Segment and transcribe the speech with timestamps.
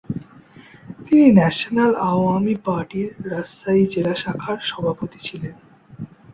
[1.05, 5.55] তিনি ন্যাশনাল আওয়ামী পার্টির রাজশাহী জেলা শাখার সভাপতি ছিলেন।